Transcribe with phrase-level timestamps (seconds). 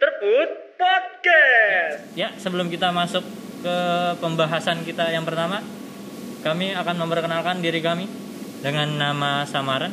[0.00, 2.16] Terput Podcast.
[2.16, 3.20] Ya, sebelum kita masuk
[3.60, 3.76] ke
[4.16, 5.60] pembahasan kita yang pertama,
[6.40, 8.08] kami akan memperkenalkan diri kami
[8.64, 9.92] dengan nama samaran.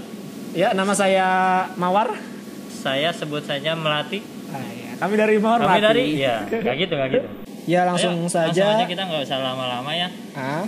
[0.56, 1.28] Ya, nama saya
[1.76, 2.16] Mawar.
[2.72, 4.24] Saya sebut saja Melati.
[4.48, 4.96] Ah, ya.
[4.96, 5.68] Kami dari Mawar.
[5.68, 5.84] Kami Melati.
[5.84, 7.28] dari ya, nggak gitu, nggak gitu.
[7.68, 8.48] Ya, langsung Ayo, saja.
[8.48, 10.08] Langsung aja kita nggak usah lama-lama ya.
[10.40, 10.64] Ah,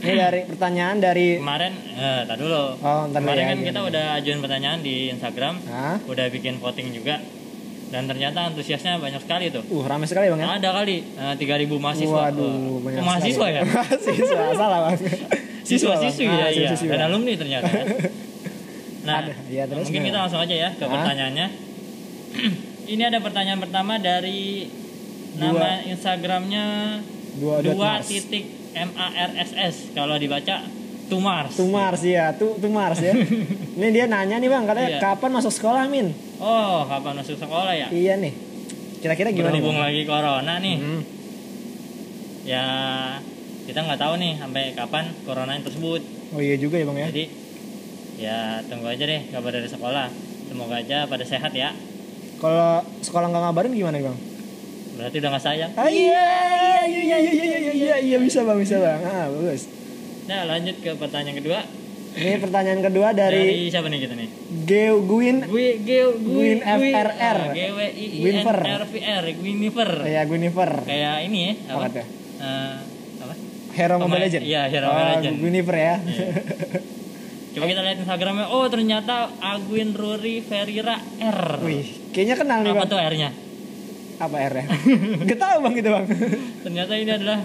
[0.00, 2.80] ini dari pertanyaan dari Kemarin, eh, tar dulu.
[2.80, 6.96] Oh, Kemarin ya, kan iya, kita udah ajuin pertanyaan di Instagram, Ah, udah bikin voting
[6.96, 7.20] juga.
[7.90, 9.66] Dan ternyata antusiasnya banyak sekali tuh.
[9.66, 10.56] uh ramai sekali Bang ya.
[10.56, 12.22] Ada kali eh, 3000 mahasiswa.
[12.24, 13.52] Waduh, Eh, banyak oh, mahasiswa sekali.
[13.52, 13.62] ya?
[13.74, 14.94] mahasiswa, salah Bang.
[15.60, 16.34] Siswa-siswi Bang.
[16.36, 16.68] ya, Ah, iya.
[16.70, 17.66] siswa-siswi, Dan alumni ternyata.
[17.68, 17.84] ya.
[19.00, 19.32] Nah, Ada.
[19.48, 20.92] Iya, terus mungkin kita langsung aja ya ke Ah.
[20.92, 21.46] pertanyaannya.
[22.92, 24.68] Ini ada pertanyaan pertama dari
[25.34, 26.64] nama Instagramnya
[27.32, 30.62] Dua titik M A R S S kalau dibaca
[31.08, 31.56] Tumars.
[31.56, 33.16] To Mars ya, tuh to Mars ya.
[33.16, 35.00] Ini dia nanya nih Bang, katanya Iya.
[35.00, 36.12] kapan masuk sekolah, Min?
[36.40, 37.88] Oh, kapan masuk sekolah ya?
[37.92, 38.32] Iya nih.
[39.00, 39.52] Kira-kira gimana?
[39.52, 39.88] Berhubung Bang?
[39.88, 41.02] lagi corona nih, Hmm.
[42.42, 42.64] ya
[43.64, 46.00] kita nggak tahu nih sampai kapan corona tersebut.
[46.32, 47.08] Oh iya juga ya, Bang ya.
[47.08, 47.24] Jadi
[48.16, 50.06] ya tunggu aja deh kabar dari sekolah.
[50.48, 51.72] Semoga aja pada sehat ya.
[52.36, 54.18] Kalau sekolah nggak ngabarin gimana, Bang?
[54.96, 55.70] Berarti udah nggak sayang.
[55.74, 56.24] Ah, iya,
[56.84, 59.00] iya, iya, iya, iya, iya, iya, iya, bisa bang, bisa bang.
[59.00, 59.64] Ah, bagus.
[60.24, 61.60] Nah lanjut ke pertanyaan kedua.
[62.10, 64.28] Ini pertanyaan kedua Dari, dari siapa nih kita nih?
[64.66, 65.46] Geo Gwin.
[65.46, 67.38] Gue Geo Gwyn FRR.
[67.54, 68.58] G W I I N Gwynfer.
[68.58, 69.90] R V R Gwinifer.
[70.04, 70.70] Ya, Gwinifer.
[70.84, 72.02] Kayak ini ya Apa apa?
[72.02, 72.76] Eh,
[73.22, 73.34] apa?
[73.78, 74.42] Hero Mobile Legend.
[74.42, 75.36] iya, Hero oh, Mobile Legend.
[75.38, 75.94] Gwinifer ya.
[76.02, 76.26] Iya.
[77.54, 78.46] Coba kita lihat Instagramnya.
[78.46, 81.58] Oh ternyata Agwin Ruri Ferira R.
[81.62, 82.90] Wih, kayaknya kenal nih Apa bang.
[82.90, 83.30] tuh R-nya?
[84.20, 84.64] Apa R ya?
[85.30, 86.04] Gak tahu bang gitu bang.
[86.62, 87.38] Ternyata ini adalah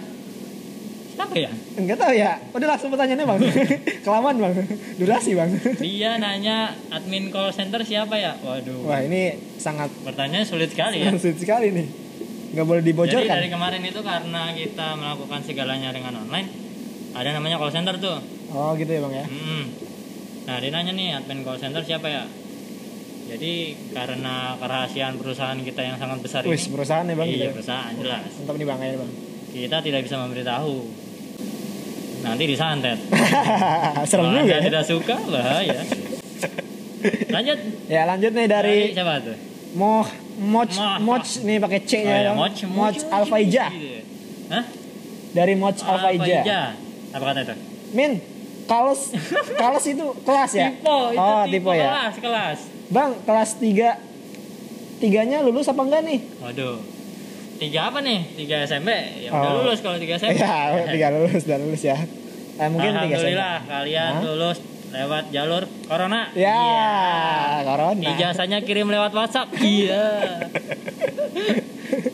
[1.15, 1.51] siapa ya?
[1.75, 2.31] Enggak tahu ya.
[2.51, 3.39] Udah langsung pertanyaannya bang.
[4.05, 4.53] Kelamaan bang.
[4.95, 5.49] Durasi bang.
[5.77, 6.57] Dia nanya
[6.89, 8.35] admin call center siapa ya?
[8.37, 8.83] Waduh.
[8.83, 11.09] Wah ini sangat Pertanyaannya sulit sekali ya.
[11.15, 11.87] sulit sekali nih.
[12.51, 13.31] Nggak boleh Jadi dibocorkan.
[13.33, 16.47] dari kemarin itu karena kita melakukan segalanya dengan online,
[17.11, 18.19] ada namanya call center tuh.
[18.51, 19.25] Oh gitu ya bang ya.
[19.25, 19.63] Mm-mm.
[20.45, 22.23] Nah dia nanya nih admin call center siapa ya?
[23.25, 23.53] Jadi
[23.89, 27.25] karena kerahasiaan perusahaan kita yang sangat besar Wih, ini, perusahaan ya bang.
[27.25, 27.51] iya gitu ya.
[27.51, 29.11] perusahaan jelas, Mantap nih bang kayaknya bang.
[29.49, 30.73] kita tidak bisa memberitahu.
[32.25, 32.97] Nanti disantet.
[34.09, 34.61] Serem Kalau juga ya.
[34.65, 35.79] tidak suka bahaya.
[37.29, 39.37] Lanjut Ya lanjut nih dari siapa tuh?
[39.77, 40.07] Moh
[40.41, 41.21] Moch Moh.
[41.21, 42.37] Moch nih pakai C Oh, nya ya, Bang.
[42.41, 43.65] Moch, Moch Alfaija.
[44.49, 44.63] Hah?
[45.37, 46.73] Dari Moch Alfaija.
[47.13, 47.55] Apa kata itu?
[47.95, 48.11] Min,
[48.65, 49.13] kalos
[49.61, 50.67] kalos itu kelas ya?
[50.73, 51.87] Tipo, itu oh, tipo, tipe ya.
[51.87, 52.59] kelas, kelas.
[52.89, 56.19] Bang, kelas 3 tiganya lulus apa enggak nih?
[56.41, 56.94] Waduh.
[57.55, 58.19] Tiga apa nih?
[58.35, 58.89] Tiga SMP?
[59.21, 59.55] Ya udah Oh.
[59.61, 60.35] lulus kalau tiga SMP.
[60.35, 61.97] Iya, tiga lulus, udah lulus ya.
[62.55, 64.23] Eh, mungkin tiga Alhamdulillah kalian Hah?
[64.23, 64.57] lulus
[64.87, 66.21] lewat jalur corona.
[66.33, 66.93] Ya, Iya.
[67.65, 68.03] corona.
[68.09, 69.51] Ijazahnya kirim lewat WhatsApp.
[69.61, 70.03] Iya.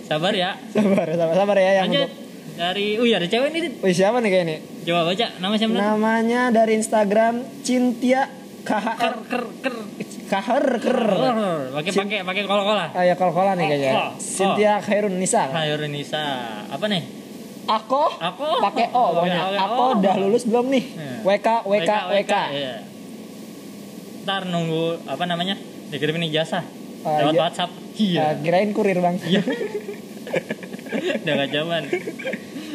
[0.03, 0.57] Sabar ya.
[0.69, 2.57] Sabar, sabar, sabar ya yang Lanjut untuk.
[2.57, 3.49] dari Oh iya ada cewek.
[3.51, 3.73] Dit.
[3.79, 4.55] Wih, siapa nih kayak ini?
[4.83, 5.73] Coba baca nama siapa?
[5.73, 8.27] Namanya dari Instagram Cintia
[8.61, 9.75] Ker KHR ker ker.
[10.31, 10.99] KHR ker.
[11.75, 12.87] Pakai pakai pakai kol-kola.
[12.95, 13.91] Ah ya kol-kola nih kayaknya.
[13.91, 15.51] Oh, oh, Cynthia Khairun Nisa.
[15.51, 16.23] Hayo Renisa.
[16.71, 17.03] Apa nih?
[17.67, 19.39] Aku Aku pakai O pokoknya.
[19.43, 19.65] Pakai O.
[19.67, 20.83] Aku udah lulus belum nih?
[21.27, 22.33] WK WK WK.
[24.23, 25.59] Ntar nunggu apa namanya
[25.91, 26.63] dikirimin ijazah
[27.01, 27.41] Ah, lewat iya.
[27.41, 27.71] WhatsApp.
[27.73, 28.25] Ah, Iya.
[28.39, 29.17] kirain kurir bang.
[29.25, 29.41] Iya.
[31.25, 31.81] Udah gak zaman.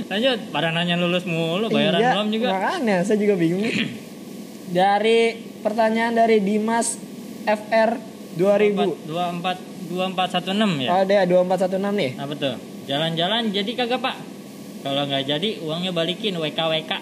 [0.07, 2.49] Lanjut, pada nanya lulus mulu, bayaran iya, belum juga.
[2.53, 3.63] Makanya saya juga bingung.
[4.67, 6.99] dari pertanyaan dari Dimas
[7.47, 7.91] FR
[8.37, 9.07] 2000.
[9.09, 10.91] Dua empat dua empat satu enam ya.
[10.93, 12.11] Oh, ada 2416 nih.
[12.19, 12.55] Apa tuh?
[12.87, 14.17] Jalan-jalan jadi kagak pak?
[14.83, 16.93] Kalau nggak jadi uangnya balikin WK WK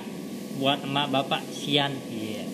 [0.61, 1.93] buat emak bapak sian.
[2.13, 2.45] Iya.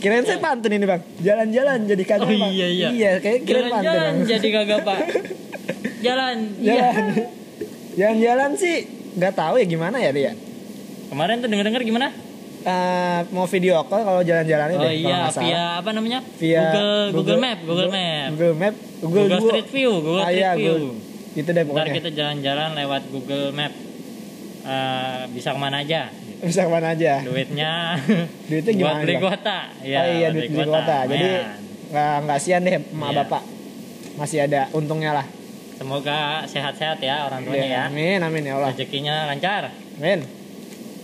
[0.00, 1.00] Kirain saya pantun ini bang.
[1.22, 2.52] Jalan-jalan jadi kagak Oh Bang.
[2.52, 2.88] iya iya.
[2.90, 3.92] Iya, kayak kirain pantun.
[3.92, 4.98] Jalan-jalan jadi kagak pak?
[6.04, 6.36] Jalan.
[6.60, 6.74] Iya.
[6.74, 7.06] Jalan.
[7.94, 8.74] Jalan-jalan sih
[9.14, 10.32] nggak tahu ya gimana ya dia.
[11.08, 12.08] Kemarin tuh denger-denger gimana?
[12.64, 16.24] Eh, mau video call kalau jalan-jalan ini Oh deh, iya, via apa namanya?
[16.34, 18.28] via Google, Google Map, Google Map.
[18.32, 19.40] Google Map, Google, Google.
[19.44, 20.72] Street View, Google Ah, Street iya, View.
[20.72, 20.92] Google.
[21.34, 21.92] Gitu deh Ntar pokoknya.
[21.92, 23.72] kita jalan-jalan lewat Google Map.
[24.64, 26.08] Eh, bisa ke mana aja?
[26.40, 27.12] Bisa ke mana aja.
[27.20, 27.72] Duitnya
[28.48, 29.00] Duitnya buat gimana?
[29.04, 29.22] beli Bang?
[29.22, 29.58] kuota.
[29.84, 30.98] Ya, oh iya, duit beli kuota.
[31.04, 31.28] Jadi
[31.92, 33.16] nggak nggak sian deh emak Iya.
[33.20, 33.42] bapak.
[34.14, 35.26] Masih ada untungnya lah.
[35.74, 37.82] semoga sehat-sehat ya orang tuanya Iya, ya.
[37.90, 38.70] Amin, amin ya Allah.
[38.70, 39.68] Rezekinya lancar.
[39.98, 40.22] Amin.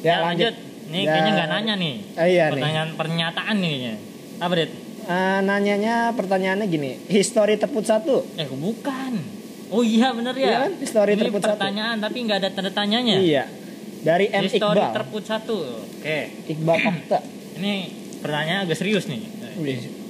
[0.00, 0.54] Ya, lanjut.
[0.90, 1.10] Nih Ya.
[1.12, 1.94] kayaknya nggak nanya nih.
[2.12, 2.52] Ah, iya nih.
[2.52, 3.94] Pertanyaan pernyataan nih kayaknya.
[4.38, 4.70] Apa, Dit?
[5.02, 8.26] Eh, nanyanya pertanyaannya gini, history terput satu.
[8.34, 9.12] Eh, bukan.
[9.68, 10.42] Oh iya bener ya.
[10.44, 10.72] Iya kan?
[10.76, 11.50] History Ini terput satu.
[11.54, 13.16] pertanyaan tapi nggak ada tanda tanyanya.
[13.16, 13.44] Iya.
[14.00, 14.90] Dari M History Iqbal.
[14.92, 15.56] terput satu.
[15.94, 16.18] Oke.
[16.48, 17.18] Iqbal Okta.
[17.58, 17.72] Ini
[18.18, 19.22] pertanyaan agak serius nih.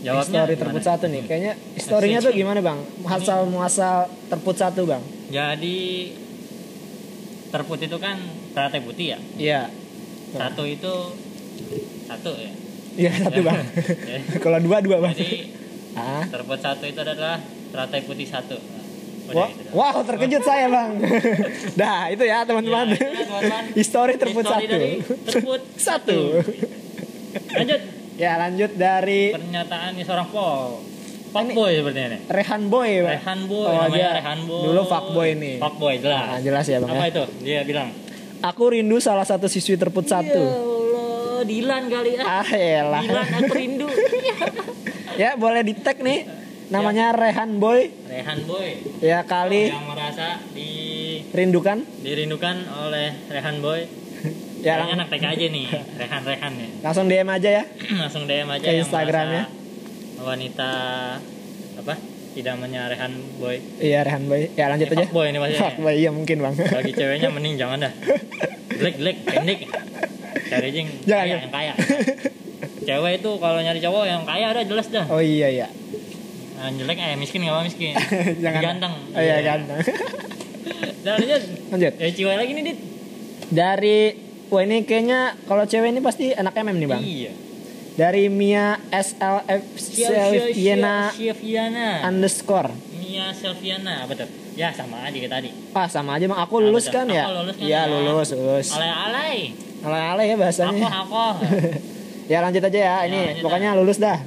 [0.01, 0.63] Jawabnya History gimana?
[0.63, 1.23] terput satu nih.
[1.25, 2.79] Kayaknya historinya tuh gimana bang?
[3.05, 3.97] Asal muasal
[4.29, 5.03] terput satu bang.
[5.29, 5.79] Jadi
[7.51, 8.17] terput itu kan
[8.53, 9.19] teratai putih ya.
[9.37, 9.61] Iya.
[10.33, 10.95] Satu itu
[12.05, 12.53] satu ya.
[12.93, 13.61] Iya satu bang.
[14.05, 14.19] Ya.
[14.45, 15.13] Kalau dua dua bang.
[15.13, 15.59] Jadi
[15.91, 16.23] Ah.
[16.25, 18.55] terput satu itu adalah teratai putih satu.
[19.31, 19.71] Wah, gitu.
[19.73, 20.91] wow terkejut saya bang.
[21.81, 22.91] Dah itu ya teman-teman.
[22.91, 23.63] Ya, teman-teman.
[23.73, 24.79] Histori terput satu.
[25.25, 26.19] terput Satu.
[27.53, 27.81] Lanjut
[28.15, 30.77] Ya lanjut dari pernyataan seorang pol.
[30.77, 32.21] Ini- Fuckboy sepertinya nih.
[32.29, 33.13] Rehan Boy bang.
[33.17, 34.63] Rehan Boy, Oh, namanya dia Rehan Boy.
[34.67, 35.55] Dulu fuckboy nih.
[35.57, 36.27] Fuckboy jelas.
[36.27, 37.09] Nah, jelas ya bang Apa ya.
[37.09, 37.23] itu?
[37.41, 37.89] Dia bilang.
[38.43, 40.41] Aku rindu salah satu siswi terput Ya satu.
[40.41, 42.41] Allah, Dilan kali ah.
[42.41, 43.03] Ah elah.
[43.03, 43.89] Dilan aku rindu.
[45.13, 46.25] Ya boleh di tag nih.
[46.71, 47.93] Namanya Rehan Boy.
[48.07, 48.81] Rehan Boy.
[48.99, 52.57] Ya kali Yang merasa dirindukan rindukan.
[52.81, 53.85] oleh Rehan Boy.
[54.61, 55.67] Ya lang- anak TK aja nih,
[55.97, 56.69] Rehan Rehan nih.
[56.81, 57.65] langsung DM aja ya.
[58.01, 59.45] Langsung DM aja Ke Instagramnya.
[60.21, 60.71] wanita
[61.77, 61.95] apa?
[62.31, 63.57] Idamannya Rehan Boy.
[63.77, 64.47] Iya Rehan Boy.
[64.55, 65.03] Ya lanjut Ini aja.
[65.03, 65.63] fuckboy ini maksudnya.
[65.65, 66.55] Fuckboy iya mungkin bang.
[66.55, 67.93] Bagi ceweknya mending jangan dah.
[68.71, 69.59] Jelek jelek pendek.
[70.47, 71.39] Cari jing Jangan, kaya ya.
[71.39, 71.73] yang kaya.
[72.81, 75.05] Cewek itu kalau nyari cowok yang kaya ada jelas dah.
[75.07, 75.67] Oh iya iya.
[76.57, 77.95] Yang jelek eh miskin nggak apa miskin.
[78.45, 78.61] Jangan.
[78.63, 78.95] Ganteng.
[79.11, 79.79] Oh iya ganteng.
[81.01, 81.43] Dan lanjut.
[81.71, 81.93] lanjut.
[81.97, 82.79] Ya cewek lagi nih dit.
[83.51, 83.99] Dari
[84.51, 87.03] Wah ini kayaknya kalau cewek ini pasti anak MM nih bang.
[87.03, 87.33] Iya.
[87.99, 91.11] Dari Mia SLF Selviana
[92.07, 92.71] underscore.
[92.97, 94.29] Mia Selviana apa tuh?
[94.55, 95.51] Ya sama aja kayak tadi.
[95.75, 96.27] Ah sama aja.
[96.31, 97.03] Aku lulus betul.
[97.03, 97.25] kan ya?
[97.27, 97.91] Aku lulus kan Iya ya.
[97.91, 98.69] lulus lulus.
[98.77, 99.37] Alay-alay.
[99.81, 100.89] Alay-alay ya Aku bahasanya.
[100.91, 101.25] aku.
[102.33, 102.97] ya lanjut aja ya.
[103.09, 104.19] Ini lanjut pokoknya lulus dah.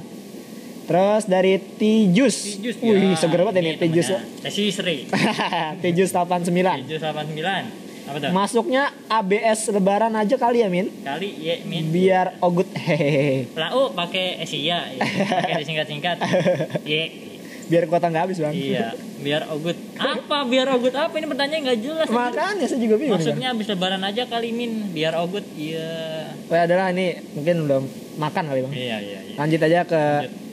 [0.84, 2.60] Terus dari Tijus.
[2.60, 2.76] Tijus.
[2.84, 3.16] Wih ya.
[3.16, 4.08] seger banget ini Tijus.
[4.44, 5.08] Tesi Sri.
[5.82, 6.52] Tijus 89.
[6.84, 7.83] Tijus 89.
[8.04, 8.30] Apa tuh?
[8.30, 10.92] Masuknya ABS lebaran aja kali ya Min.
[11.00, 11.88] Kali ye min.
[11.88, 13.48] Biar ogut hehehe.
[13.56, 15.00] Lau pakai Asia, ya.
[15.40, 16.16] pakai disingkat-singkat.
[16.90, 17.32] Ye.
[17.64, 18.52] Biar kuota nggak habis bang.
[18.52, 18.92] Iya,
[19.24, 19.72] biar ogut.
[19.96, 22.08] Apa biar ogut apa ini pertanyaan nggak jelas.
[22.12, 23.16] Makanya saya juga bingung.
[23.16, 23.24] Bang.
[23.24, 25.44] Maksudnya habis lebaran aja kali min biar ogut.
[25.56, 26.28] Iya.
[26.52, 27.80] Oh adalah ini mungkin udah
[28.20, 28.72] makan kali bang.
[28.76, 29.36] Iya, iya, iya.
[29.40, 30.43] Lanjut aja ke Lanjut.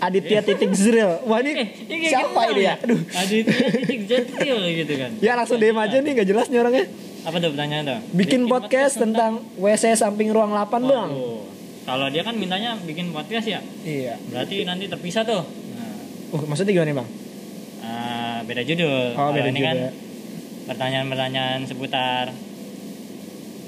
[0.00, 1.20] Aditya titik Zril.
[1.22, 1.68] Wah ini Eh,
[2.06, 2.74] siapa kenal ini ya?
[2.78, 3.00] Aduh.
[3.12, 5.10] Aditya titik jetil gitu kan.
[5.18, 6.86] Ya langsung DM aja nih nggak jelas nih orangnya.
[7.20, 7.98] Apa tuh pertanyaan tuh?
[8.14, 11.10] Bikin podcast tentang WC samping ruang 8 bang.
[11.10, 11.44] Waduh.
[11.80, 14.14] Kalau dia kan mintanya bikin podcast ya, Iya.
[14.26, 15.42] berarti nanti terpisah tuh.
[15.42, 15.96] Nah,
[16.30, 17.08] Uh, maksudnya gimana nih bang?
[17.82, 19.04] ah, beda judul.
[19.10, 19.66] Oh Kalau beda ini juga.
[19.66, 19.76] kan
[20.66, 22.24] pertanyaan-pertanyaan seputar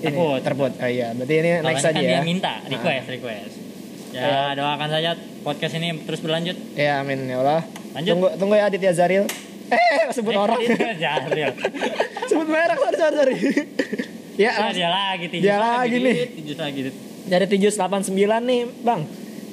[0.00, 0.40] Terput.
[0.40, 0.72] terput.
[0.76, 2.10] Oh iya, berarti ini Kalau next ini aja kan ya.
[2.10, 3.54] dia minta request request.
[4.10, 5.10] Ya doakan saja
[5.42, 6.56] podcast ini terus berlanjut.
[6.78, 7.62] Ya amin ya Allah.
[7.92, 8.12] Lanjut.
[8.14, 9.26] Tunggu tunggu ya Aditya Zaril.
[9.68, 10.58] Eh sebut orang.
[10.96, 11.50] Jahril.
[12.30, 13.36] sebut merek sorry sorry.
[14.42, 16.14] ya Nah, dia lagi tijus Dia lagi nih.
[16.16, 16.80] Dit, tijus lagi
[17.22, 18.16] dari 789
[18.48, 19.00] nih bang.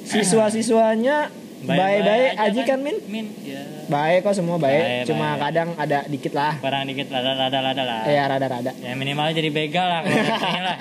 [0.00, 2.96] Siswa-siswanya baik-baik aja kan Min?
[3.06, 3.62] Min, ya.
[3.86, 5.06] Baik kok semua baik.
[5.06, 6.56] Cuma kadang ada dikit lah.
[6.58, 8.02] Kurang dikit lada lah.
[8.08, 8.72] Ya rada-rada.
[8.80, 10.78] Ya minimal jadi begal lah kalau lah.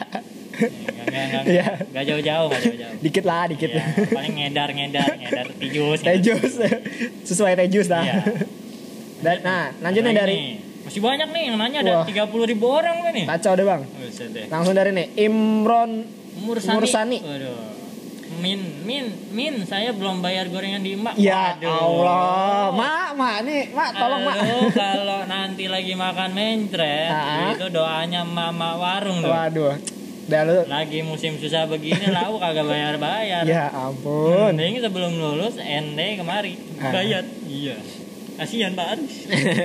[1.49, 1.65] Iya.
[1.89, 2.95] enggak jauh-jauh, enggak jauh-jauh.
[3.01, 3.69] Dikit lah dikit.
[3.73, 5.99] Iya, paling ngedar ngedar ngedar tijus.
[6.05, 6.53] Tejus.
[7.25, 8.03] Sesuai tejus dah.
[8.03, 8.17] Iya.
[9.19, 10.37] Dan, nah, lanjut nih Ada dari
[10.79, 12.05] masih banyak nih yang nanya ada Wah.
[12.07, 13.25] 30 ribu orang nih.
[13.27, 13.81] kacau deh bang.
[13.83, 14.45] Deh.
[14.47, 15.91] Langsung dari nih Imron
[16.39, 16.75] Mursani.
[16.75, 17.17] Mursani.
[17.19, 17.57] Waduh.
[18.39, 21.19] Min, min, min, saya belum bayar gorengan di Mak.
[21.19, 21.67] Ya Waduh.
[21.67, 24.35] Allah, mak, mak nih, mak, tolong mak.
[24.39, 27.11] Aduh, kalau nanti lagi makan mencret,
[27.57, 29.27] itu doanya mama warung tuh.
[29.27, 29.75] Waduh,
[30.29, 33.43] dah lu, Lagi musim susah begini, lau kagak bayar-bayar.
[33.43, 34.53] ya ampun.
[34.53, 36.53] Mending sebelum lulus, ende kemari.
[36.77, 36.93] Ah.
[36.93, 37.25] Bayar.
[37.49, 37.75] Iya.
[38.39, 39.15] Kasihan Pak Aris.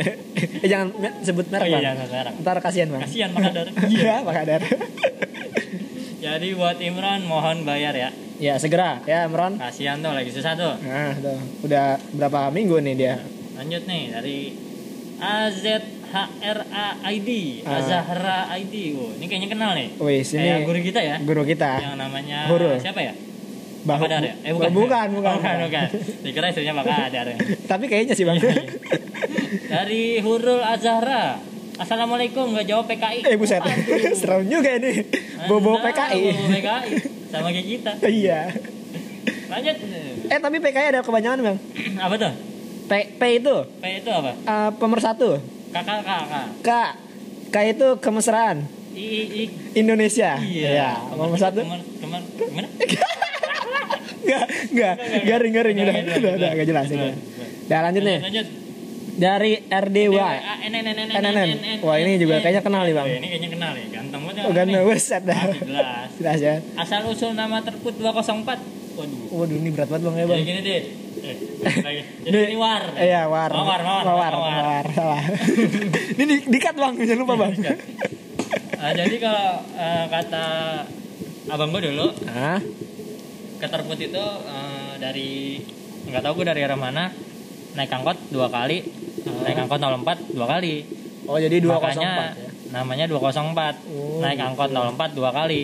[0.64, 0.90] eh, jangan
[1.22, 2.34] sebut merek Oh iya, bang.
[2.42, 3.06] Ntar kasihan bang.
[3.06, 3.66] Kasihan Pak Kadar.
[3.94, 4.60] Iya, Pak Kadar.
[6.24, 8.10] Jadi buat Imran mohon bayar ya.
[8.40, 9.60] ya segera, ya Imron.
[9.62, 10.74] Kasihan tuh lagi susah tuh.
[10.82, 11.38] Nah, tuh.
[11.68, 13.14] udah berapa minggu nih dia?
[13.54, 14.38] Lanjut nih dari
[16.14, 17.28] AZHRA ID,
[17.62, 17.76] Ah.
[17.76, 18.74] Azahra ID.
[18.94, 19.88] Oh, ini kayaknya kenal nih.
[19.96, 21.16] Wih, sini Kayak guru kita ya.
[21.18, 21.70] guru kita.
[21.80, 22.78] Yang namanya Hurul.
[22.78, 23.12] siapa ya?
[23.82, 24.34] Bang- Pak Kadar ya?
[24.40, 25.28] Eh bukan, bukan, bukan.
[25.28, 25.86] Oh, bukan, bukan.
[26.22, 27.26] Dikira istrinya Pak Kadar.
[27.70, 28.38] Tapi kayaknya sih bang.
[28.38, 28.54] Iya,
[29.66, 31.36] Dari Hurul Azahra.
[31.74, 33.26] Assalamualaikum, nggak jawab PKI.
[33.26, 33.58] eh buset,
[34.20, 35.02] serem juga ini.
[35.44, 36.22] Bobo PKI.
[36.30, 36.90] Bobo PKI.
[37.28, 37.92] Sama kayak kita.
[38.00, 38.40] Iya.
[39.44, 39.76] Lanjut.
[40.24, 41.56] Eh tapi PKI ada kebanyakan bang.
[41.98, 42.32] Apa tuh?
[42.84, 44.32] P, P itu P itu apa?
[44.38, 45.40] uh, pemersatu.
[45.74, 46.46] Kakak kakak.
[46.62, 46.70] K,
[47.50, 48.62] K itu kemesraan.
[48.94, 49.42] I, I.
[49.74, 50.38] Indonesia.
[50.38, 50.70] Iya.
[50.70, 51.66] Ya, pemersatu.
[51.66, 52.68] Kemar, kemar, gimana?
[54.24, 54.94] Enggak, enggak,
[55.26, 56.86] garing garing udah, Udah, udah, enggak jelas.
[56.88, 57.18] Udah, udah.
[57.66, 58.18] Dah lanjut nih.
[58.22, 58.46] Lanjut.
[59.14, 60.16] Dari RDW.
[60.62, 61.82] NNN.
[61.82, 63.06] Wah, ini juga kayaknya kenal nih, Bang.
[63.10, 63.84] Ini kayaknya kenal nih.
[63.90, 64.42] Ganteng banget.
[64.46, 65.42] Oh, ganteng buset dah.
[65.58, 66.08] Jelas.
[66.22, 66.54] Jelas ya.
[66.78, 68.62] Asal usul nama terput 204.
[68.94, 69.18] Waduh.
[69.34, 70.40] Waduh, ini berat banget Bang ya, Jadi Bang.
[70.46, 70.82] gini deh.
[71.24, 72.82] Jadi ini war.
[72.94, 73.48] Iya, war.
[73.48, 74.32] Mawar, mawar, mawar.
[74.32, 74.54] mawar.
[74.54, 74.84] mawar.
[74.92, 75.22] Salah.
[76.14, 77.52] ini di, dikat bang, jangan lupa bang.
[78.76, 80.46] Ah, jadi kalau eh, kata
[81.46, 82.60] abang gue dulu Hah?
[83.56, 85.60] keterput itu eh, dari
[86.04, 87.08] nggak tahu gue dari arah mana
[87.74, 88.84] naik angkot dua kali
[89.24, 90.84] naik angkot 04 dua kali
[91.24, 92.50] Oh jadi 204 makanya ya.
[92.70, 93.16] namanya 204
[93.88, 94.44] Oh, naik gitu.
[94.46, 95.62] angkot 04 dua kali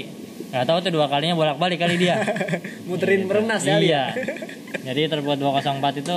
[0.50, 2.16] nggak tahu tuh dua kalinya bolak balik kali dia
[2.88, 3.76] Muterin perumnas ya.
[3.78, 4.04] iya
[4.80, 5.62] jadi terbuat 204
[5.98, 6.16] itu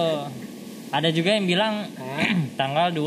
[0.90, 2.30] ada juga yang bilang Hah?
[2.60, 3.02] tanggal 2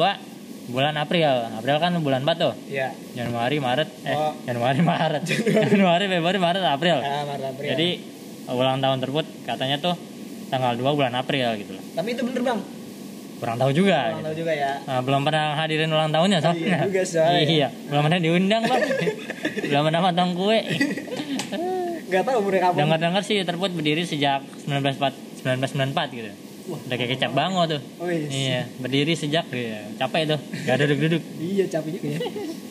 [0.67, 2.91] bulan April April kan bulan batu Iya.
[3.13, 4.35] Januari Maret eh Oh.
[4.43, 5.23] Januari Maret
[5.71, 7.67] Januari Februari Maret April Ah, Maret April.
[7.69, 7.89] jadi
[8.49, 9.95] ulang tahun tersebut katanya tuh
[10.47, 12.61] tanggal 2 bulan April gitu loh tapi itu bener bang.
[13.37, 14.73] kurang tahu juga Kurang tahu juga ya.
[14.83, 16.57] Nah, belum pernah hadirin ulang tahunnya soalnya.
[16.57, 17.41] Iya juga, soalnya.
[17.45, 18.81] Iya, belum pernah diundang bang.
[19.69, 20.59] belum pernah matang kue.
[22.07, 22.79] Gak tahu umurnya kapan.
[22.79, 25.13] Dengar-dengar sih terbuat berdiri sejak 1994,
[25.47, 26.31] 1994 gitu.
[26.67, 27.81] Wah, Udah kayak kecap bango tuh.
[28.03, 28.27] Oh iya.
[28.27, 29.87] Iya, berdiri sejak iya.
[29.95, 30.39] capek tuh.
[30.67, 31.23] Gak duduk-duduk.
[31.55, 32.19] Iya capek juga ya.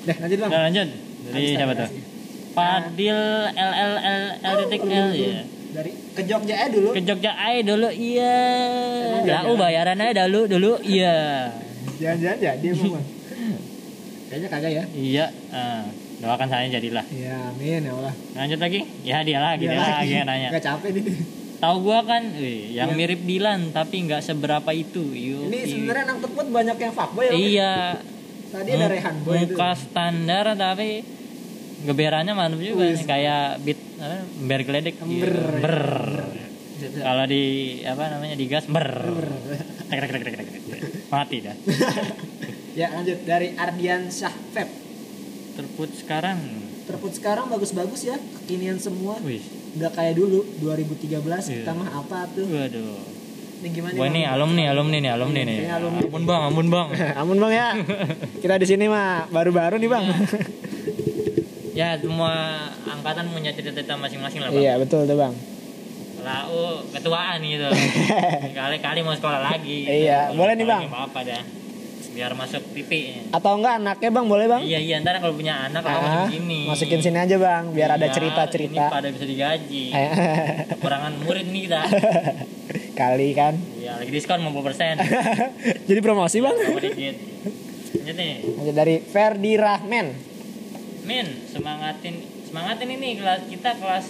[0.03, 0.49] Dah lanjut bang.
[0.51, 0.87] Nah, lanjut.
[1.25, 1.89] Dari Habis siapa tuh?
[2.55, 3.19] Fadil
[3.55, 5.39] L L L L titik L ya.
[5.75, 6.89] Dari ke Jogja aja dulu.
[6.91, 8.37] Ke Jogja aja dulu, iya.
[9.23, 9.59] Lau jalan?
[9.59, 11.51] bayaran aja dulu, dulu, iya.
[11.99, 13.05] Jangan-jangan jadi emang bang.
[14.25, 14.83] Kayaknya kagak ya.
[14.91, 15.83] Iya, ah,
[16.19, 17.05] doakan saya jadilah.
[17.11, 18.13] Iya amin ya Allah.
[18.35, 18.79] Lanjut lagi?
[19.07, 20.49] Ya dia lagi, dia, lagi yang nanya.
[20.51, 21.03] Gak capek nih.
[21.55, 22.97] Tahu gua kan, wih, yang Iya.
[22.97, 25.01] mirip Dilan tapi nggak seberapa itu.
[25.01, 27.31] Yuk, Ini sebenarnya anak terput banyak yang fuckboy ya.
[27.31, 27.39] Bang?
[27.41, 27.73] Iya.
[28.45, 29.51] Tadi ada Rehan Boy itu.
[29.51, 30.89] Muka standar tapi
[31.81, 35.31] geberannya mantap juga nih, kayak beat apa ber geledek Ember.
[35.31, 35.61] gitu.
[35.61, 35.77] ber
[36.97, 37.43] kalau di
[37.81, 38.35] apa namanya
[38.67, 38.87] ber
[39.85, 40.81] tek, tek, tek, tek, tek.
[41.07, 41.55] mati dah
[42.79, 44.67] ya lanjut dari Ardian Syahfeb.
[45.55, 46.39] terput sekarang
[46.85, 49.17] Terput sekarang bagus-bagus ya, kekinian semua.
[49.19, 49.41] wih
[49.75, 51.55] Udah kayak dulu 2013 Iya.
[51.61, 52.47] kita mah apa tuh?
[52.47, 52.95] waduh
[53.55, 53.93] Ini gimana?
[53.95, 54.33] Wah ini Bang?
[54.33, 55.57] alumni, alumni nih, alumni Iya, nih.
[55.73, 56.01] alumni.
[56.01, 56.87] Ampun bang, ampun bang.
[57.19, 57.67] Amun bang ya.
[58.43, 60.05] Kita di sini mah baru-baru nih bang.
[61.73, 62.31] ya semua
[62.85, 64.61] angkatan punya cerita-cerita masing-masing lah bang.
[64.61, 65.33] iya betul tuh bang.
[66.21, 67.67] Lau ketuaan gitu.
[68.57, 69.85] Kali-kali mau sekolah lagi.
[69.85, 70.81] Iya, boleh nih, Bang.
[70.81, 71.43] lagi Apa-apa dah.
[72.15, 73.27] Biar masuk pipi.
[73.29, 74.61] Atau enggak anaknya bang boleh bang?
[74.63, 76.59] Iya iya ntar kalau punya anak kalau Ah, masukin sini.
[76.63, 78.83] masukin sini aja bang, biar ada Iya, Ini cerita-cerita.
[78.87, 79.83] pada bisa digaji.
[80.71, 81.81] Kekurangan murid nih kita.
[82.97, 83.53] Kali kan.
[83.75, 84.95] Iya lagi diskon 50%.
[85.91, 86.55] Jadi promosi bang.
[86.55, 87.15] Sama dikit.
[87.95, 88.33] Lanjut nih.
[88.55, 90.07] Lanjut dari Ferdi Rahmen.
[91.03, 94.05] Min, semangatin semangatin ini kelas kita kelas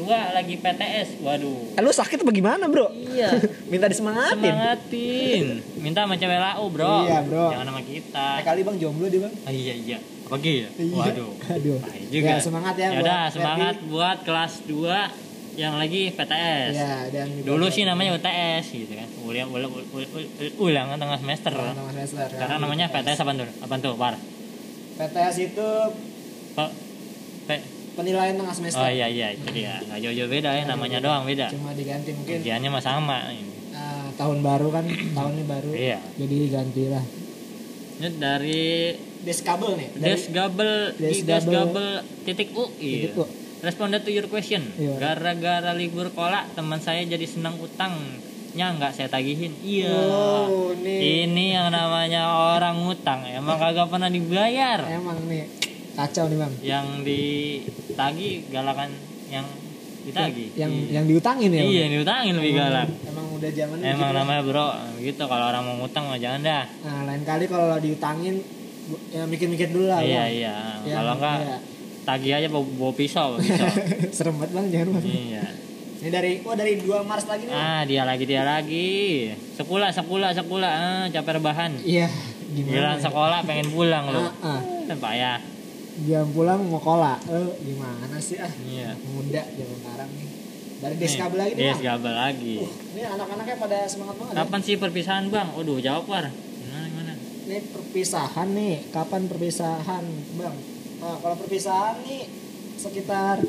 [0.00, 1.20] 2 lagi PTS.
[1.20, 1.76] Waduh.
[1.76, 2.88] Eh, lu sakit apa gimana bro?
[2.88, 3.36] Iya.
[3.72, 4.40] Minta disemangatin.
[4.40, 5.44] Semangatin.
[5.76, 7.04] Minta sama cewek lau, Bro.
[7.04, 7.52] Iya, bro.
[7.52, 8.26] Jangan sama kita.
[8.40, 9.34] Eh, kali bang jomblo dia bang.
[9.44, 9.98] Ah, iya iya.
[10.24, 10.68] Apalagi ya?
[10.80, 10.96] Iya.
[10.96, 11.30] Waduh.
[11.60, 11.78] Aduh.
[11.84, 12.28] Baik juga.
[12.32, 13.34] Ya, semangat ya buat udah, Ferdi.
[13.36, 15.28] semangat buat kelas 2
[15.58, 16.72] yang lagi PTS.
[16.72, 19.08] Iya dan Dulu sih namanya UTS gitu kan.
[19.28, 19.72] Ulang ulang
[20.56, 21.52] ulang tengah semester.
[21.52, 22.26] Tengah semester.
[22.40, 23.48] Karena namanya PTS apa tuh?
[23.60, 23.92] Apa tuh?
[24.00, 24.14] Par.
[24.96, 25.70] PTS itu.
[28.00, 28.80] Penilaian tengah semester.
[28.80, 29.76] Oh iya iya, itu dia.
[29.84, 31.52] Nggak jauh-jauh beda ya, namanya doang beda.
[31.52, 33.16] Cuma diganti mungkin Ujiannya mah sama.
[33.76, 35.70] ah, tahun baru kan, tahunnya baru.
[35.76, 35.98] Iya.
[36.16, 37.04] Jadi ganti lah.
[38.00, 38.64] Ini dari
[39.20, 39.88] Deskabel nih.
[39.92, 41.28] Dari Desgabel Desgabel.
[41.28, 41.88] Desgabel
[42.24, 42.64] titik U.
[42.72, 43.20] Titik Iya.
[43.20, 43.24] U.
[43.60, 44.64] Responded to your question.
[44.80, 44.96] Iya.
[44.96, 47.92] Gara-gara libur kolak teman saya jadi senang utang.
[48.56, 49.52] Nya nggak saya tagihin.
[49.60, 49.92] Iya.
[49.92, 51.28] Oh, nih.
[51.28, 52.24] Ini yang namanya
[52.56, 54.80] orang ngutang emang kagak pernah dibayar.
[54.88, 55.44] Emang nih
[56.00, 56.52] kacau nih bang.
[56.62, 58.90] Yang ditagi galakan
[59.28, 59.46] yang
[60.00, 60.44] ditagi.
[60.56, 60.90] Yang Iya.
[60.90, 61.60] yang diutangin ya.
[61.60, 62.88] Iya, yang diutangin lebih galak.
[63.04, 66.64] Emang udah zaman Emang namanya bro, gitu kalau orang mau ngutang mah jangan dah.
[66.80, 68.40] Nah lain kali kalau diutangin
[69.08, 70.00] ya mikir-mikir dulu lah.
[70.00, 70.30] Iya Bang.
[70.32, 70.56] iya.
[70.82, 71.56] Ya, Kalau enggak iya.
[72.02, 73.68] tagih aja bawa, bawa pisau, pisau.
[74.16, 75.04] Serem banget bang jangan bang.
[75.04, 75.44] iya.
[76.00, 77.52] Ini dari oh dari 2 Maret lagi nih.
[77.52, 78.88] Ah, dia lagi dia lagi.
[79.52, 81.76] Sekula sekula sekula ah, capek rebahan.
[81.84, 82.08] Iya.
[82.50, 82.72] Gimana?
[82.72, 83.04] Giliran ya?
[83.04, 84.24] sekolah pengen pulang lu.
[84.40, 84.60] Ah, ah.
[84.88, 85.38] Kan payah.
[86.00, 87.20] Jam pulang mau kola.
[87.26, 88.48] Lu gimana sih ah?
[88.48, 88.96] Iya.
[88.96, 90.28] Muda zaman sekarang nih.
[90.80, 91.64] Dari Deskabel lagi nih.
[91.68, 92.54] Deskabel lagi.
[92.56, 94.32] Uh, ini anak-anaknya pada semangat banget.
[94.32, 94.38] ya.
[94.40, 95.48] Kapan sih perpisahan, Bang?
[95.52, 96.24] Waduh, jawab, War.
[96.32, 97.12] Gimana gimana?
[97.20, 100.04] Ini perpisahan nih, kapan perpisahan,
[100.40, 100.56] Bang?
[101.00, 102.24] Nah, kalau perpisahan nih
[102.76, 103.44] sekitar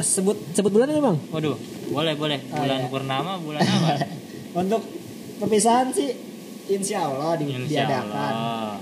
[0.00, 1.20] sebut sebut bulan ini, Bang.
[1.28, 1.56] Waduh,
[1.92, 2.40] boleh boleh.
[2.48, 2.88] Oh, Bulan iya.
[2.88, 4.00] purnama, bulan apa?
[4.64, 4.80] Untuk
[5.36, 6.16] perpisahan sih
[6.64, 8.08] insya Allah di, Insya diadakan.
[8.08, 8.72] Allah.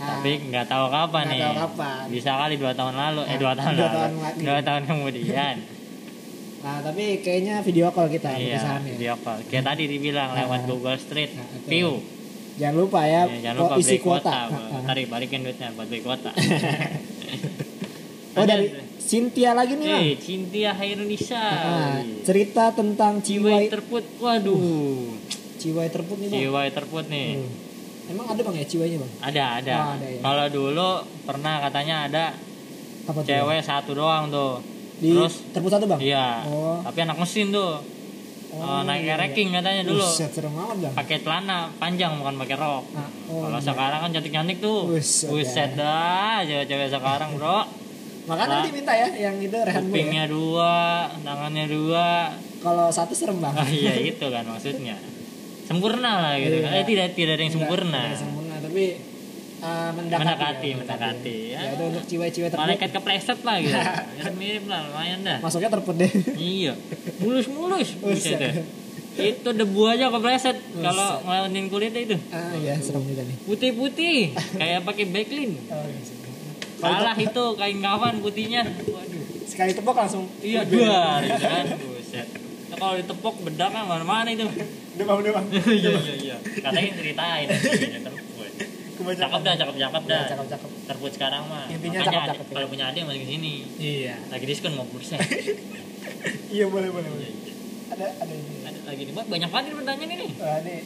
[0.00, 1.42] Nah, Tapi nggak tahu kapan nggak nih.
[1.42, 2.02] tahu kapan.
[2.08, 3.92] Bisa kali dua tahun lalu, eh Nah, dua tahun dua lalu.
[3.94, 4.40] tahun lagi.
[4.40, 5.54] Dua tahun kemudian.
[6.64, 8.90] nah, tapi kayaknya video call kita iya, perpisahannya.
[8.90, 9.38] video call.
[9.44, 10.38] Kayak tadi dibilang Nah.
[10.40, 11.46] lewat Google Street Nah.
[11.66, 12.00] View.
[12.56, 14.36] Jangan lupa ya, Ya, jangan lupa isi beli kuota.
[14.46, 14.76] kuota.
[14.84, 16.30] Ntar balikin duitnya buat beli kuota.
[18.30, 21.34] Oh dari Cynthia lagi nih bang Eh, Cintia Hairunisa.
[21.42, 24.04] Ah, cerita tentang Ciwai ciwai terput.
[24.16, 25.18] Waduh.
[25.58, 27.28] ciwai terput nih Ciwai terput nih.
[27.36, 27.50] Hmm.
[28.10, 29.74] Emang ada bang ya ciwainya bang Ada, ada.
[29.76, 30.20] Oh, ada ya.
[30.20, 30.88] Kalau dulu
[31.22, 32.24] pernah katanya ada
[33.00, 34.60] apa tuh cewek satu doang tuh.
[34.98, 36.44] di Terus terput satu bang iya.
[36.44, 37.80] oh Tapi anak mesin tuh.
[38.50, 40.02] Oh, Oh, naik iya, ranking katanya dulu.
[40.02, 42.82] Buset, serem amat Pakai celana panjang bukan pakai rok.
[42.92, 43.66] Ah, oh, Kalau iya.
[43.70, 44.90] sekarang kan cantik-cantik tuh.
[44.90, 45.78] Buset, Buset ya.
[45.78, 47.62] dah, cewek-cewek sekarang, Bro.
[48.26, 49.86] makanya nanti minta ya yang itu rehan ya.
[49.86, 50.74] Kupingnya dua,
[51.22, 52.34] tangannya dua.
[52.60, 54.98] kalau satu serem bang Ah, iya itu kan maksudnya.
[55.70, 56.70] Sempurna lah gitu kan.
[56.72, 56.76] Iya.
[56.76, 58.00] Eh, tidak tidak ada yang Enggak, sempurna.
[58.02, 58.84] tidak sempurna tapi
[59.60, 61.36] uh, mendekati Mendekati, ya, mendekati.
[61.46, 61.70] ya, Ya.
[61.70, 63.78] itu untuk ciwai-ciwai terput Malaikat kepleset lah gitu.
[64.18, 65.38] Ya, mirip lah, lumayan dah.
[65.38, 66.72] masuknya terput deh Iya,
[67.18, 67.88] mulus-mulus.
[68.00, 68.34] Buset.
[68.34, 68.54] Buset dah.
[69.12, 72.16] Itu debu aja kepleset kalau ngelawanin kulitnya itu.
[72.30, 74.18] ah iya serem juga nih Putih-putih,
[74.60, 75.50] kayak pakai backlin.
[75.66, 76.02] oh, iya.
[76.80, 78.64] Salah itu kain kafan putihnya.
[78.64, 79.22] Waduh.
[79.44, 81.64] sekali tepok langsung Iya, dua gitu kan.
[81.76, 82.26] Buset.
[82.80, 84.48] Kalau ditepok bedak kan mana-mana itu.
[84.90, 86.36] demam demam Iya, iya, iya.
[86.40, 87.46] Katanya ceritain.
[88.06, 88.50] Terput.
[88.96, 90.24] kebanyakan Cakep dah, cakep cakep dah.
[90.26, 91.64] cakep cakep Terput sekarang mah.
[91.66, 92.54] Intinya Makanya cakep-cakep ya.
[92.54, 93.54] kalau punya adik masuk ke sini.
[93.76, 95.20] iya Lagi diskon 50%.
[96.50, 97.52] iya boleh boleh Iya, boleh iya.
[97.90, 100.26] ada ada ini Ada lagi nih, banyak banget pertanyaan ini.
[100.34, 100.76] Wah, ini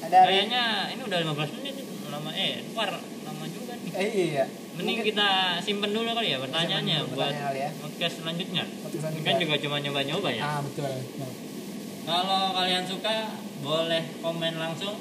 [0.00, 1.74] ada Kayaknya ini udah 15 menit
[2.10, 3.90] lama eh keluar lama juga nih.
[3.94, 4.44] eh iya
[4.80, 5.28] Mending kita
[5.60, 7.68] simpen dulu kali ya pertanyaannya Simpen dulu buat pertanyaan ya.
[7.78, 8.64] podcast selanjutnya.
[8.80, 10.42] Podcast kan juga cuma nyoba-nyoba ya.
[10.42, 11.32] ah betul Nah.
[12.02, 13.16] Kalau kalian suka
[13.60, 14.96] boleh komen langsung.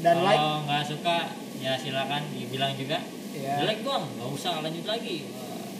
[0.00, 1.16] dan like Kalau nggak suka
[1.58, 2.98] ya silakan dibilang juga.
[3.32, 5.28] ya Jelek doang, nggak usah lanjut lagi.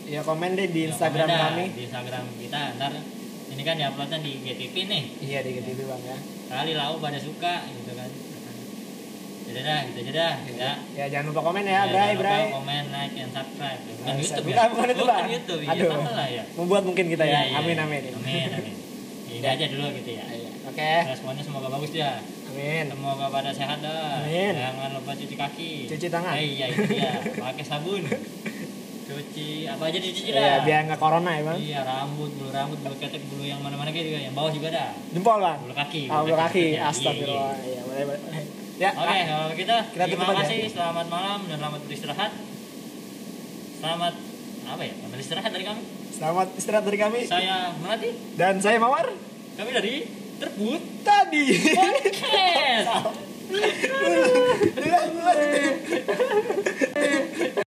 [0.04, 2.92] Ya komen deh di ya Instagram dah kami Di Instagram kita ntar
[3.48, 5.02] ini kan diuploadnya di GTP nih.
[5.20, 7.64] iya di GTV bang ya Kali lau pada suka
[9.52, 9.82] gitu kan.
[9.86, 10.76] Jadi dah, gitu aja dah.
[10.88, 10.96] Ya.
[10.96, 13.80] ya jangan lupa komen ya Ya, Bray Bray komen, like, and subscribe.
[13.82, 14.64] Bukan Ah, YouTube ya?
[14.66, 15.24] bukan YouTube, Bukan.
[15.30, 15.90] YouTube, iya Aduh.
[16.02, 16.42] salah ya.
[16.54, 17.56] membuat mungkin kita Iya, ya iya.
[17.58, 18.74] amin amin Amin, amin.
[19.32, 20.24] Ini aja dulu gitu ya.
[20.26, 20.50] Iya.
[20.64, 22.10] oke Responnya semoga bagus ya.
[22.48, 24.20] amin Semoga pada sehat dah.
[24.20, 24.54] Amin.
[24.54, 25.70] Jangan lupa cuci kaki.
[25.86, 26.34] Cuci tangan.
[26.34, 27.12] Eh, iya itu dia.
[27.42, 28.02] Pakai sabun.
[29.02, 30.62] Cuci apa aja dicuci ya dah.
[30.62, 34.08] biar nggak corona ya bang Iya rambut, bulu rambut, bulu ketek, bulu yang mana-mana gitu
[34.10, 34.90] yang bawah juga dah.
[35.10, 36.02] jempol bang Bulu kaki.
[36.06, 37.66] ah bulu kaki Iya, iya, astagfirullah iya.
[37.68, 38.20] iya boleh boleh
[38.80, 42.32] ya Oke, ah, kalau kita Kita terima kasih, selamat malam dan selamat beristirahat.
[43.82, 44.14] Selamat
[44.62, 44.94] apa ya?
[44.94, 45.82] Selamat istirahat dari kami.
[46.12, 49.10] selamat istirahat dari kami Saya Melati, dan saya Mawar
[49.58, 50.06] kami dari
[50.38, 51.44] Terbut tadi
[51.76, 52.88] Podcast.